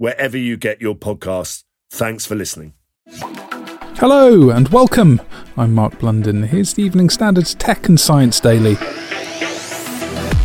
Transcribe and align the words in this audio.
wherever 0.00 0.38
you 0.38 0.56
get 0.56 0.80
your 0.80 0.94
podcasts. 0.94 1.64
Thanks 1.90 2.24
for 2.24 2.34
listening. 2.34 2.72
Hello 3.98 4.48
and 4.48 4.66
welcome. 4.70 5.20
I'm 5.58 5.74
Mark 5.74 5.98
Blunden. 5.98 6.44
Here's 6.44 6.72
the 6.72 6.82
Evening 6.82 7.10
Standards 7.10 7.54
Tech 7.54 7.86
and 7.86 8.00
Science 8.00 8.40
Daily. 8.40 8.76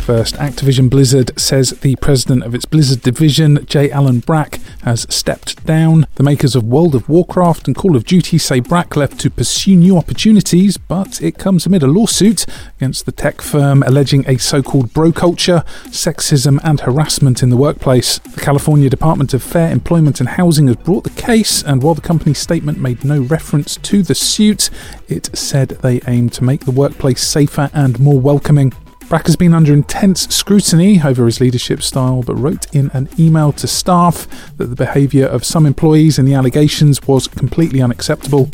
First, 0.02 0.34
Activision 0.34 0.90
Blizzard 0.90 1.30
says 1.40 1.70
the 1.70 1.96
president 1.96 2.42
of 2.44 2.54
its 2.54 2.66
Blizzard 2.66 3.00
division, 3.00 3.64
J. 3.64 3.90
Allen 3.90 4.20
Brack, 4.20 4.60
has 4.86 5.04
stepped 5.10 5.66
down. 5.66 6.06
The 6.14 6.22
makers 6.22 6.54
of 6.54 6.62
World 6.62 6.94
of 6.94 7.08
Warcraft 7.08 7.66
and 7.66 7.76
Call 7.76 7.96
of 7.96 8.04
Duty 8.04 8.38
say 8.38 8.60
Brack 8.60 8.94
left 8.94 9.18
to 9.20 9.30
pursue 9.30 9.74
new 9.74 9.98
opportunities, 9.98 10.78
but 10.78 11.20
it 11.20 11.38
comes 11.38 11.66
amid 11.66 11.82
a 11.82 11.88
lawsuit 11.88 12.46
against 12.76 13.04
the 13.04 13.10
tech 13.10 13.42
firm 13.42 13.82
alleging 13.82 14.24
a 14.28 14.38
so 14.38 14.62
called 14.62 14.94
bro 14.94 15.10
culture, 15.10 15.64
sexism, 15.88 16.60
and 16.62 16.80
harassment 16.80 17.42
in 17.42 17.50
the 17.50 17.56
workplace. 17.56 18.18
The 18.20 18.40
California 18.40 18.88
Department 18.88 19.34
of 19.34 19.42
Fair 19.42 19.72
Employment 19.72 20.20
and 20.20 20.28
Housing 20.28 20.68
has 20.68 20.76
brought 20.76 21.02
the 21.02 21.10
case, 21.10 21.64
and 21.64 21.82
while 21.82 21.94
the 21.94 22.00
company's 22.00 22.38
statement 22.38 22.78
made 22.78 23.04
no 23.04 23.20
reference 23.20 23.76
to 23.78 24.04
the 24.04 24.14
suit, 24.14 24.70
it 25.08 25.36
said 25.36 25.70
they 25.70 26.00
aim 26.06 26.30
to 26.30 26.44
make 26.44 26.64
the 26.64 26.70
workplace 26.70 27.26
safer 27.26 27.70
and 27.74 27.98
more 27.98 28.20
welcoming. 28.20 28.72
Brack 29.08 29.26
has 29.26 29.36
been 29.36 29.54
under 29.54 29.72
intense 29.72 30.22
scrutiny 30.34 31.00
over 31.00 31.26
his 31.26 31.40
leadership 31.40 31.80
style, 31.80 32.22
but 32.22 32.34
wrote 32.34 32.66
in 32.74 32.90
an 32.92 33.08
email 33.20 33.52
to 33.52 33.68
staff 33.68 34.26
that 34.56 34.66
the 34.66 34.74
behaviour 34.74 35.26
of 35.26 35.44
some 35.44 35.64
employees 35.64 36.18
and 36.18 36.26
the 36.26 36.34
allegations 36.34 37.00
was 37.06 37.28
completely 37.28 37.80
unacceptable. 37.80 38.50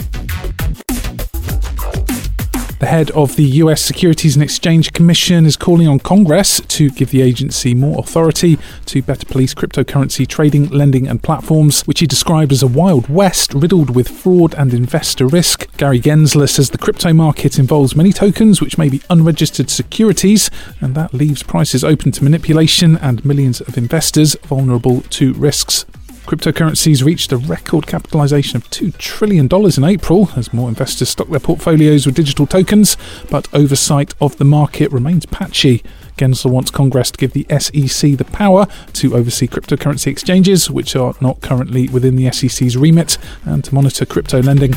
The 2.82 2.88
head 2.88 3.12
of 3.12 3.36
the 3.36 3.44
US 3.44 3.80
Securities 3.80 4.34
and 4.34 4.42
Exchange 4.42 4.92
Commission 4.92 5.46
is 5.46 5.56
calling 5.56 5.86
on 5.86 6.00
Congress 6.00 6.60
to 6.66 6.90
give 6.90 7.10
the 7.10 7.22
agency 7.22 7.74
more 7.76 8.00
authority 8.00 8.58
to 8.86 9.00
better 9.02 9.24
police 9.24 9.54
cryptocurrency 9.54 10.26
trading, 10.26 10.68
lending, 10.68 11.06
and 11.06 11.22
platforms, 11.22 11.82
which 11.82 12.00
he 12.00 12.08
described 12.08 12.50
as 12.50 12.60
a 12.60 12.66
wild 12.66 13.08
west 13.08 13.54
riddled 13.54 13.94
with 13.94 14.08
fraud 14.08 14.52
and 14.56 14.74
investor 14.74 15.28
risk. 15.28 15.68
Gary 15.76 16.00
Gensler 16.00 16.48
says 16.48 16.70
the 16.70 16.76
crypto 16.76 17.12
market 17.12 17.56
involves 17.56 17.94
many 17.94 18.12
tokens 18.12 18.60
which 18.60 18.78
may 18.78 18.88
be 18.88 19.00
unregistered 19.08 19.70
securities, 19.70 20.50
and 20.80 20.96
that 20.96 21.14
leaves 21.14 21.44
prices 21.44 21.84
open 21.84 22.10
to 22.10 22.24
manipulation 22.24 22.96
and 22.96 23.24
millions 23.24 23.60
of 23.60 23.78
investors 23.78 24.34
vulnerable 24.42 25.02
to 25.02 25.34
risks. 25.34 25.86
Cryptocurrencies 26.26 27.04
reached 27.04 27.32
a 27.32 27.36
record 27.36 27.86
capitalization 27.86 28.56
of 28.56 28.70
$2 28.70 28.96
trillion 28.96 29.48
in 29.52 29.84
April 29.84 30.30
as 30.36 30.52
more 30.52 30.68
investors 30.68 31.10
stock 31.10 31.28
their 31.28 31.40
portfolios 31.40 32.06
with 32.06 32.14
digital 32.14 32.46
tokens, 32.46 32.96
but 33.28 33.52
oversight 33.52 34.14
of 34.20 34.36
the 34.38 34.44
market 34.44 34.90
remains 34.92 35.26
patchy. 35.26 35.82
Gensler 36.16 36.50
wants 36.50 36.70
Congress 36.70 37.10
to 37.10 37.18
give 37.18 37.32
the 37.32 37.46
SEC 37.58 38.16
the 38.16 38.24
power 38.24 38.66
to 38.94 39.16
oversee 39.16 39.48
cryptocurrency 39.48 40.06
exchanges, 40.06 40.70
which 40.70 40.94
are 40.94 41.14
not 41.20 41.40
currently 41.40 41.88
within 41.88 42.16
the 42.16 42.30
SEC's 42.30 42.76
remit, 42.76 43.18
and 43.44 43.64
to 43.64 43.74
monitor 43.74 44.06
crypto 44.06 44.40
lending. 44.40 44.74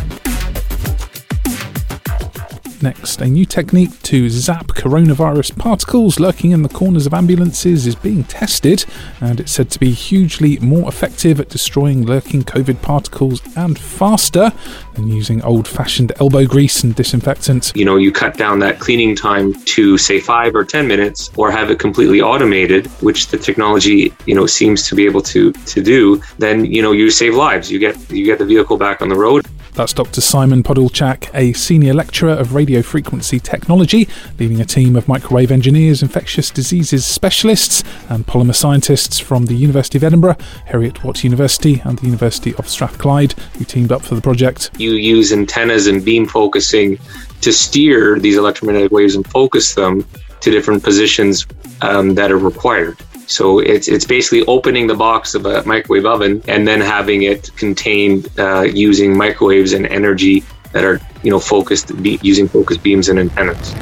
Next, 2.85 3.19
a 3.19 3.25
new 3.25 3.47
technique 3.47 3.99
to 4.03 4.29
zap 4.29 4.67
coronavirus 4.67 5.57
particles 5.57 6.19
lurking 6.19 6.51
in 6.51 6.61
the 6.61 6.69
corners 6.69 7.07
of 7.07 7.15
ambulances 7.15 7.87
is 7.87 7.95
being 7.95 8.23
tested, 8.25 8.85
and 9.19 9.39
it's 9.39 9.53
said 9.53 9.71
to 9.71 9.79
be 9.79 9.89
hugely 9.89 10.59
more 10.59 10.87
effective 10.87 11.39
at 11.39 11.49
destroying 11.49 12.05
lurking 12.05 12.43
COVID 12.43 12.83
particles 12.83 13.41
and 13.57 13.79
faster 13.79 14.51
than 14.93 15.07
using 15.07 15.41
old 15.41 15.67
fashioned 15.67 16.11
elbow 16.19 16.45
grease 16.45 16.83
and 16.83 16.93
disinfectant. 16.93 17.71
You 17.75 17.85
know, 17.85 17.95
you 17.95 18.11
cut 18.11 18.37
down 18.37 18.59
that 18.59 18.79
cleaning 18.79 19.15
time 19.15 19.55
to 19.65 19.97
say 19.97 20.19
five 20.19 20.53
or 20.53 20.63
10 20.63 20.87
minutes, 20.87 21.31
or 21.37 21.49
have 21.49 21.71
it 21.71 21.79
completely 21.79 22.21
automated, 22.21 22.85
which 23.01 23.29
the 23.29 23.37
technology, 23.39 24.13
you 24.27 24.35
know, 24.35 24.45
seems 24.45 24.87
to 24.89 24.93
be 24.93 25.05
able 25.05 25.23
to, 25.23 25.51
to 25.53 25.81
do, 25.81 26.21
then, 26.37 26.65
you 26.65 26.83
know, 26.83 26.91
you 26.91 27.09
save 27.09 27.33
lives. 27.33 27.71
You 27.71 27.79
get, 27.79 27.97
you 28.11 28.25
get 28.25 28.37
the 28.37 28.45
vehicle 28.45 28.77
back 28.77 29.01
on 29.01 29.09
the 29.09 29.15
road. 29.15 29.47
That's 29.75 29.91
Dr. 29.91 30.21
Symon 30.21 30.63
Podilchak, 30.63 31.29
a 31.33 31.51
senior 31.51 31.93
lecturer 31.93 32.31
of 32.31 32.55
radio 32.55 32.81
frequency 32.81 33.41
technology, 33.41 34.07
leading 34.39 34.61
a 34.61 34.65
team 34.65 34.95
of 34.95 35.09
microwave 35.09 35.51
engineers, 35.51 36.01
infectious 36.01 36.49
diseases 36.49 37.05
specialists, 37.05 37.83
and 38.07 38.25
polymer 38.25 38.55
scientists 38.55 39.19
from 39.19 39.47
the 39.47 39.53
University 39.53 39.97
of 39.97 40.05
Edinburgh, 40.05 40.37
Heriot 40.69 41.03
Watt 41.03 41.25
University, 41.25 41.81
and 41.83 41.99
the 41.99 42.05
University 42.05 42.55
of 42.55 42.69
Strathclyde, 42.69 43.33
who 43.57 43.65
teamed 43.65 43.91
up 43.91 44.01
for 44.01 44.15
the 44.15 44.21
project. 44.21 44.71
You 44.77 44.93
use 44.93 45.33
antennas 45.33 45.87
and 45.87 46.05
beam 46.05 46.25
focusing 46.25 46.97
to 47.41 47.51
steer 47.51 48.17
these 48.17 48.37
electromagnetic 48.37 48.93
waves 48.93 49.15
and 49.15 49.27
focus 49.27 49.73
them 49.73 50.07
to 50.39 50.51
different 50.51 50.83
positions 50.83 51.45
um, 51.81 52.15
that 52.15 52.31
are 52.31 52.37
required. 52.37 52.97
So 53.27 53.59
it's 53.59 53.87
it's 53.87 54.05
basically 54.05 54.45
opening 54.45 54.87
the 54.87 54.95
box 54.95 55.35
of 55.35 55.45
a 55.45 55.63
microwave 55.65 56.05
oven 56.05 56.41
and 56.47 56.67
then 56.67 56.81
having 56.81 57.23
it 57.23 57.55
contained 57.55 58.29
uh, 58.37 58.61
using 58.61 59.17
microwaves 59.17 59.73
and 59.73 59.85
energy 59.87 60.43
that 60.71 60.83
are 60.83 60.99
you 61.23 61.31
know 61.31 61.39
focused 61.39 62.01
be, 62.03 62.19
using 62.21 62.47
focused 62.47 62.83
beams 62.83 63.09
and 63.09 63.19
antennas. 63.19 63.73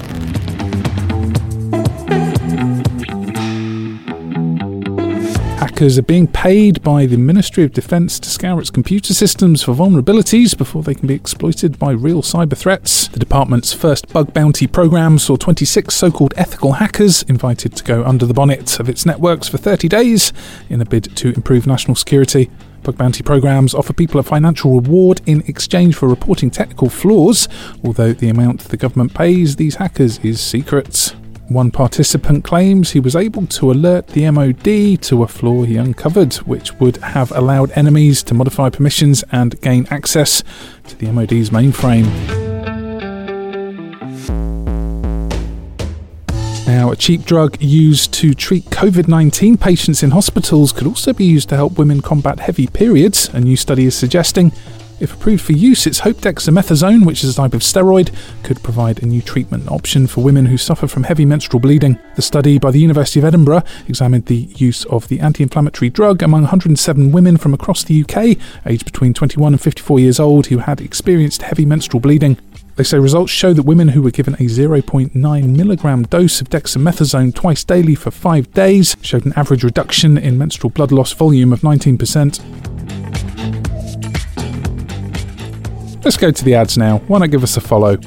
Hackers 5.63 5.97
are 5.97 6.03
being 6.03 6.28
paid 6.28 6.84
by 6.84 7.06
the 7.06 7.16
Ministry 7.16 7.63
of 7.63 7.72
Defence 7.72 8.19
to 8.19 8.29
scour 8.29 8.59
its 8.59 8.69
computer 8.69 9.13
systems 9.13 9.63
for 9.63 9.74
vulnerabilities 9.74 10.57
before 10.57 10.84
they 10.84 10.94
can 10.94 11.07
be 11.07 11.13
exploited 11.13 11.79
by 11.79 11.91
real 11.91 12.22
cyber 12.22 12.57
threats. 12.57 13.07
The 13.07 13.19
department's 13.19 13.72
first 13.72 14.12
bug 14.12 14.34
bounty 14.34 14.68
program 14.68 15.18
saw 15.18 15.38
26 15.38 15.96
so 15.96 16.12
called 16.12 16.34
ethical 16.35 16.73
hackers 16.73 17.23
invited 17.29 17.78
to 17.78 17.84
go 17.85 18.03
under 18.03 18.25
the 18.25 18.34
bonnet 18.34 18.78
of 18.81 18.90
its 18.90 19.06
networks 19.06 19.47
for 19.47 19.57
30 19.57 19.88
days 19.88 20.34
in 20.68 20.81
a 20.81 20.85
bid 20.85 21.16
to 21.16 21.29
improve 21.29 21.66
national 21.66 21.96
security. 21.96 22.52
Bug 22.84 22.97
bounty 22.97 23.23
programs 23.23 23.73
offer 23.73 23.94
people 23.94 24.19
a 24.19 24.23
financial 24.23 24.81
reward 24.81 25.22
in 25.25 25.44
exchange 25.47 25.96
for 25.96 26.09
reporting 26.09 26.52
technical 26.52 26.90
flaws, 26.90 27.47
although 27.85 28.12
the 28.12 28.28
amount 28.28 28.59
the 28.66 28.75
government 28.75 29.13
pays 29.13 29.56
these 29.56 29.75
hackers 29.75 30.19
is 30.25 30.41
secret. 30.41 31.16
One 31.50 31.72
participant 31.72 32.46
claims 32.46 32.92
he 32.92 33.00
was 33.02 33.16
able 33.16 33.46
to 33.48 33.72
alert 33.72 34.08
the 34.08 34.30
MOD 34.31 35.02
to 35.04 35.24
a 35.24 35.28
flaw 35.28 35.64
he 35.64 35.76
uncovered, 35.76 36.34
which 36.36 36.74
would 36.80 36.98
have 36.98 37.32
allowed 37.32 37.72
enemies 37.72 38.23
to 38.23 38.34
modify 38.34 38.70
permissions 38.70 39.23
and 39.32 39.59
gain 39.62 39.85
access 39.90 40.41
to 40.88 40.97
the 40.97 41.12
MOD's 41.12 41.50
mainframe. 41.50 42.08
Now, 46.66 46.91
a 46.91 46.96
cheap 46.96 47.26
drug 47.26 47.62
used 47.62 48.14
to 48.14 48.34
treat 48.34 48.64
COVID 48.66 49.09
19 49.09 49.58
patients 49.58 50.02
in 50.02 50.12
hospitals 50.12 50.72
could 50.72 50.88
also 50.88 51.12
be 51.12 51.26
used 51.26 51.50
to 51.50 51.56
help 51.56 51.78
women 51.78 52.02
combat 52.02 52.40
heavy 52.40 52.67
periods, 52.67 53.28
a 53.29 53.40
new 53.41 53.58
study 53.58 53.85
is 53.85 53.96
suggesting. 53.96 54.53
If 55.03 55.14
approved 55.14 55.44
for 55.44 55.52
use, 55.52 55.85
it's 55.85 56.00
hoped 56.00 56.22
dexamethasone, 56.22 57.05
which 57.05 57.26
is 57.26 57.34
a 57.34 57.35
type 57.35 57.53
of 57.53 57.59
steroid, 57.59 58.16
could 58.41 58.64
provide 58.64 59.03
a 59.03 59.05
new 59.05 59.22
treatment 59.22 59.70
option 59.70 60.08
for 60.08 60.23
women 60.23 60.46
who 60.46 60.58
suffer 60.58 60.88
from 60.88 61.03
heavy 61.03 61.26
menstrual 61.26 61.59
bleeding. 61.59 62.00
The 62.16 62.22
study 62.22 62.58
by 62.58 62.72
the 62.72 62.79
University 62.79 63.20
of 63.20 63.26
Edinburgh 63.26 63.64
examined 63.90 64.28
the 64.28 64.47
use 64.55 64.85
of 64.85 65.09
the 65.09 65.20
anti 65.20 65.44
inflammatory 65.44 65.90
drug 65.90 66.23
among 66.23 66.44
107 66.44 67.11
women 67.11 67.35
from 67.35 67.53
across 67.53 67.84
the 67.84 68.02
UK, 68.02 68.38
aged 68.66 68.85
between 68.85 69.14
21 69.14 69.52
and 69.52 69.61
54 69.61 70.00
years 70.00 70.22
old, 70.22 70.46
who 70.47 70.59
had 70.59 70.79
experienced 70.79 71.41
heavy 71.41 71.66
menstrual 71.66 72.00
bleeding. 72.00 72.38
They 72.78 72.85
say 72.85 72.97
results 72.97 73.34
show 73.34 73.52
that 73.52 73.64
women 73.64 73.90
who 73.90 74.03
were 74.03 74.09
given 74.09 74.35
a 74.35 74.47
0.9 74.47 75.14
milligram 75.58 76.03
dose 76.03 76.40
of 76.40 76.50
dexamethasone 76.50 77.35
twice 77.35 77.66
daily 77.66 77.96
for 77.96 78.09
five 78.09 78.50
days 78.53 78.96
showed 79.02 79.26
an 79.26 79.34
average 79.35 79.66
reduction 79.66 80.17
in 80.17 80.38
menstrual 80.38 80.70
blood 80.70 80.94
loss 80.94 81.11
volume 81.11 81.52
of 81.52 81.59
19%. 81.59 82.72
Let's 86.03 86.17
go 86.17 86.32
to 86.32 86.44
the 86.44 86.53
ads 86.53 86.78
now. 86.78 86.97
Why 87.08 87.20
not 87.20 87.32
give 87.32 87.44
us 87.44 87.55
a 87.55 87.61
follow? 87.61 87.97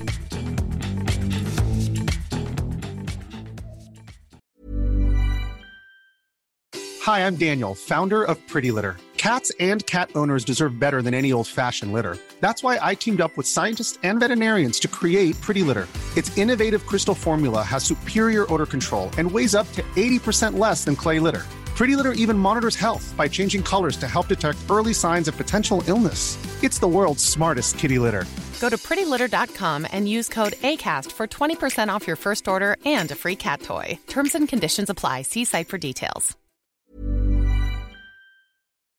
Hi, 7.01 7.27
I'm 7.27 7.37
Daniel, 7.37 7.75
founder 7.75 8.25
of 8.25 8.37
Pretty 8.49 8.71
Litter. 8.71 8.97
Cats 9.17 9.51
and 9.61 9.85
cat 9.87 10.11
owners 10.15 10.45
deserve 10.45 10.79
better 10.79 11.01
than 11.01 11.15
any 11.15 11.33
old 11.33 11.49
fashioned 11.49 11.93
litter. 11.95 12.19
That's 12.41 12.63
why 12.63 12.79
I 12.83 12.95
teamed 12.95 13.23
up 13.23 13.35
with 13.37 13.47
scientists 13.47 13.99
and 14.03 14.21
veterinarians 14.21 14.79
to 14.81 14.89
create 14.89 15.41
Pretty 15.41 15.63
Litter. 15.63 15.89
Its 16.17 16.37
innovative 16.37 16.85
crystal 16.85 17.15
formula 17.15 17.63
has 17.63 17.83
superior 17.83 18.53
odor 18.53 18.67
control 18.67 19.11
and 19.17 19.31
weighs 19.31 19.55
up 19.55 19.71
to 19.73 19.83
80% 19.97 20.59
less 20.59 20.85
than 20.85 20.97
clay 20.97 21.19
litter. 21.19 21.45
Pretty 21.77 21.95
Litter 21.95 22.13
even 22.13 22.39
monitors 22.39 22.75
health 22.75 23.15
by 23.19 23.29
changing 23.29 23.63
colors 23.63 23.99
to 23.99 24.09
help 24.09 24.29
detect 24.29 24.59
early 24.71 24.95
signs 24.95 25.29
of 25.29 25.37
potential 25.37 25.83
illness. 25.87 26.39
It's 26.65 26.79
the 26.79 26.89
world's 26.89 27.23
smartest 27.23 27.79
kitty 27.79 27.99
litter. 27.99 28.25
Go 28.61 28.71
to 28.71 28.79
prettylitter.com 28.79 29.87
and 29.93 30.09
use 30.09 30.29
code 30.29 30.55
ACAST 30.55 31.13
for 31.13 31.27
20% 31.27 31.91
off 31.91 32.07
your 32.07 32.17
first 32.17 32.49
order 32.49 32.79
and 32.87 33.11
a 33.11 33.15
free 33.15 33.37
cat 33.37 33.61
toy. 33.61 33.99
Terms 34.07 34.35
and 34.35 34.49
conditions 34.49 34.89
apply. 34.89 35.23
See 35.23 35.45
site 35.45 35.69
for 35.69 35.77
details. 35.77 36.35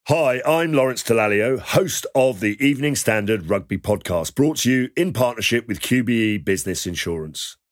Hi, 0.07 0.41
I'm 0.45 0.71
Lawrence 0.71 1.03
Dallaglio, 1.03 1.59
host 1.59 2.05
of 2.15 2.39
the 2.39 2.55
Evening 2.65 2.95
Standard 2.95 3.49
Rugby 3.49 3.77
Podcast, 3.77 4.35
brought 4.35 4.57
to 4.59 4.71
you 4.71 4.89
in 4.95 5.11
partnership 5.11 5.67
with 5.67 5.81
QBE 5.81 6.45
Business 6.45 6.87
Insurance. 6.87 7.57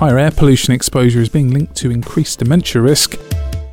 Higher 0.00 0.18
air 0.18 0.30
pollution 0.30 0.72
exposure 0.72 1.20
is 1.20 1.28
being 1.28 1.50
linked 1.50 1.76
to 1.76 1.90
increased 1.90 2.38
dementia 2.38 2.80
risk. 2.80 3.16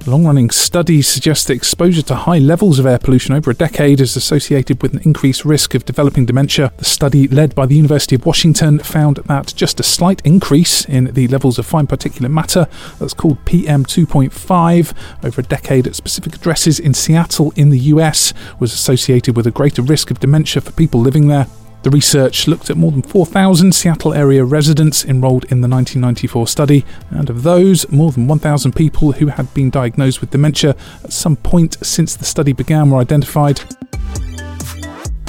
Long 0.06 0.26
running 0.26 0.50
studies 0.50 1.08
suggest 1.08 1.48
that 1.48 1.54
exposure 1.54 2.02
to 2.02 2.16
high 2.16 2.40
levels 2.40 2.80
of 2.80 2.86
air 2.86 3.00
pollution 3.00 3.34
over 3.34 3.50
a 3.50 3.54
decade 3.54 4.02
is 4.02 4.18
associated 4.18 4.82
with 4.82 4.94
an 4.94 5.00
increased 5.06 5.46
risk 5.46 5.74
of 5.74 5.86
developing 5.86 6.26
dementia. 6.26 6.74
The 6.80 6.84
study, 6.84 7.30
led 7.30 7.56
by 7.56 7.66
the 7.66 7.78
University 7.78 8.16
of 8.16 8.26
Washington, 8.26 8.80
found 8.80 9.22
that 9.28 9.54
just 9.56 9.80
a 9.80 9.84
slight 9.84 10.22
increase 10.26 10.84
in 10.84 11.14
the 11.14 11.30
levels 11.30 11.58
of 11.60 11.66
fine 11.66 11.88
particulate 11.88 12.32
matter, 12.32 12.68
that's 13.00 13.14
called 13.14 13.46
PM2.5, 13.46 14.94
over 15.24 15.40
a 15.40 15.46
decade 15.46 15.88
at 15.88 15.96
specific 15.96 16.36
addresses 16.36 16.78
in 16.78 16.94
Seattle 16.94 17.54
in 17.56 17.70
the 17.70 17.80
US, 17.96 18.34
was 18.60 18.74
associated 18.74 19.38
with 19.38 19.48
a 19.48 19.52
greater 19.52 19.82
risk 19.82 20.12
of 20.12 20.20
dementia 20.20 20.62
for 20.62 20.74
people 20.74 21.00
living 21.00 21.30
there. 21.30 21.48
The 21.84 21.90
research 21.90 22.48
looked 22.48 22.70
at 22.70 22.78
more 22.78 22.92
than 22.92 23.02
4,000 23.02 23.74
Seattle 23.74 24.14
area 24.14 24.44
residents 24.44 25.06
enrolled 25.06 25.46
in 25.46 25.62
the 25.62 25.68
1994 25.68 26.48
study, 26.48 26.86
and 27.12 27.30
of 27.30 27.44
those, 27.44 27.90
more 27.92 28.12
than 28.12 28.28
1,000 28.28 28.76
people 28.76 29.14
who 29.14 29.28
had 29.28 29.54
been 29.54 29.70
diagnosed 29.70 30.20
with 30.20 30.32
dementia 30.32 30.76
at 31.04 31.14
some 31.14 31.36
point 31.36 31.78
since 31.82 32.16
the 32.16 32.26
study 32.26 32.52
began 32.52 32.90
were 32.90 33.00
identified. 33.00 33.62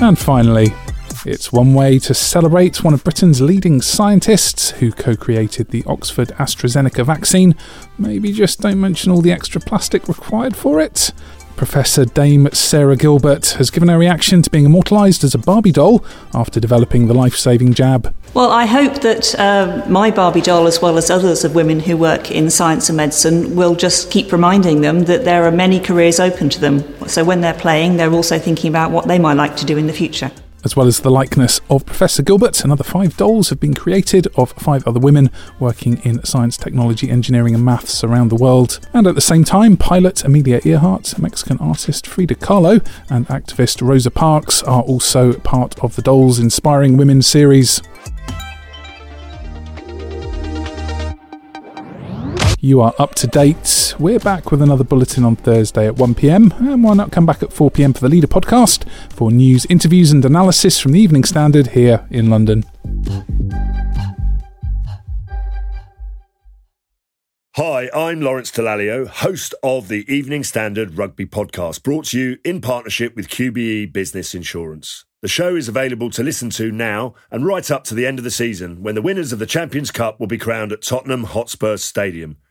And 0.01 0.19
finally, 0.19 0.73
it's 1.27 1.53
one 1.53 1.75
way 1.75 1.99
to 1.99 2.15
celebrate 2.15 2.85
one 2.85 2.95
of 2.95 3.03
Britain's 3.05 3.41
leading 3.41 3.83
scientists 3.83 4.71
who 4.71 4.93
co 4.93 5.17
created 5.17 5.69
the 5.69 5.85
Oxford 5.87 6.29
AstraZeneca 6.39 7.05
vaccine. 7.05 7.55
Maybe 7.99 8.33
just 8.33 8.61
don't 8.61 8.81
mention 8.81 9.11
all 9.11 9.21
the 9.21 9.33
extra 9.33 9.61
plastic 9.61 10.09
required 10.09 10.57
for 10.57 10.81
it. 10.81 11.13
Professor 11.59 12.05
Dame 12.05 12.49
Sarah 12.53 12.97
Gilbert 12.97 13.49
has 13.59 13.69
given 13.69 13.89
her 13.89 13.99
reaction 13.99 14.43
to 14.43 14.49
being 14.49 14.65
immortalised 14.65 15.25
as 15.25 15.35
a 15.35 15.39
Barbie 15.39 15.73
doll 15.73 16.05
after 16.33 16.61
developing 16.61 17.09
the 17.09 17.15
life 17.15 17.35
saving 17.35 17.75
jab. 17.75 18.15
Well, 18.33 18.53
I 18.53 18.65
hope 18.65 19.01
that 19.01 19.35
uh, 19.39 19.85
my 19.89 20.13
Barbie 20.13 20.41
doll, 20.41 20.69
as 20.69 20.81
well 20.81 20.97
as 20.97 21.11
others 21.11 21.45
of 21.45 21.57
women 21.57 21.81
who 21.81 21.97
work 21.97 22.31
in 22.31 22.49
science 22.49 22.89
and 22.89 22.97
medicine, 22.97 23.57
will 23.57 23.75
just 23.75 24.11
keep 24.11 24.31
reminding 24.31 24.83
them 24.83 25.01
that 25.07 25.25
there 25.25 25.45
are 25.45 25.51
many 25.51 25.81
careers 25.81 26.21
open 26.21 26.49
to 26.51 26.61
them. 26.61 27.09
So 27.09 27.25
when 27.25 27.41
they're 27.41 27.55
playing, 27.55 27.97
they're 27.97 28.13
also 28.13 28.39
thinking 28.39 28.69
about 28.69 28.93
what 28.93 29.09
they 29.09 29.19
might 29.19 29.35
like 29.35 29.57
to 29.57 29.67
do 29.67 29.77
in 29.77 29.89
the 29.89 29.93
future. 29.93 30.31
As 30.65 30.75
well 30.75 30.89
as 30.89 31.01
the 31.01 31.11
likeness 31.11 31.61
of 31.71 31.87
Professor 31.87 32.23
Gilbert, 32.23 32.65
another 32.65 32.83
five 32.83 33.17
dolls 33.17 33.49
have 33.51 33.61
been 33.61 33.75
created 33.75 34.27
of 34.37 34.53
five 34.53 34.87
other 34.87 34.99
women 34.99 35.31
working 35.61 35.99
in 35.99 36.25
science, 36.25 36.57
technology, 36.57 37.09
engineering, 37.09 37.55
and 37.55 37.65
maths 37.65 38.03
around 38.03 38.29
the 38.29 38.35
world. 38.35 38.81
And 38.93 39.07
at 39.07 39.15
the 39.15 39.21
same 39.21 39.45
time, 39.45 39.77
pilot 39.77 40.25
Amelia 40.25 40.61
Earhart, 40.65 41.17
Mexican 41.19 41.59
artist 41.59 42.07
Frida 42.07 42.35
Kahlo, 42.37 42.85
and 43.09 43.27
activist 43.29 43.87
Rosa 43.87 44.11
Parks 44.11 44.63
are 44.65 44.83
also 44.83 45.33
part 45.35 45.79
of 45.79 45.95
the 45.95 46.03
Dolls 46.03 46.41
Inspiring 46.41 46.97
Women 46.97 47.23
series. 47.23 47.81
You 52.61 52.81
are 52.81 52.93
up 52.99 53.15
to 53.17 53.29
date. 53.29 53.95
We're 54.01 54.19
back 54.19 54.51
with 54.51 54.61
another 54.61 54.83
bulletin 54.83 55.23
on 55.23 55.37
Thursday 55.37 55.87
at 55.87 55.95
1pm, 55.95 56.59
and 56.59 56.83
why 56.83 56.95
not 56.95 57.13
come 57.13 57.25
back 57.25 57.41
at 57.41 57.51
4pm 57.51 57.95
for 57.95 58.01
the 58.01 58.09
Leader 58.09 58.27
podcast 58.27 58.85
for 59.13 59.31
news, 59.31 59.65
interviews, 59.67 60.11
and 60.11 60.25
analysis 60.25 60.81
from 60.81 60.91
the 60.91 60.99
Evening 60.99 61.23
Standard 61.23 61.69
here 61.69 62.05
in 62.11 62.31
London. 62.31 62.65
Hi, 67.55 67.89
I'm 67.95 68.21
Lawrence 68.21 68.51
Dallaglio, 68.51 69.07
host 69.07 69.55
of 69.63 69.87
the 69.87 70.05
Evening 70.13 70.43
Standard 70.43 70.99
Rugby 70.99 71.27
Podcast, 71.27 71.85
brought 71.85 72.07
to 72.07 72.19
you 72.19 72.39
in 72.45 72.61
partnership 72.61 73.15
with 73.15 73.29
QBE 73.29 73.93
Business 73.93 74.35
Insurance. 74.35 75.05
The 75.23 75.29
show 75.29 75.55
is 75.55 75.69
available 75.69 76.11
to 76.11 76.25
listen 76.25 76.51
to 76.51 76.73
now 76.73 77.15
and 77.31 77.47
right 77.47 77.71
up 77.71 77.85
to 77.85 77.95
the 77.95 78.07
end 78.07 78.19
of 78.19 78.25
the 78.25 78.33
season 78.33 78.83
when 78.83 78.97
the 78.97 79.03
winners 79.03 79.33
of 79.33 79.39
the 79.39 79.47
Champions 79.47 79.93
Cup 79.93 80.19
will 80.19 80.27
be 80.27 80.39
crowned 80.39 80.73
at 80.73 80.83
Tottenham 80.83 81.23
Hotspur 81.23 81.77
Stadium 81.77 82.37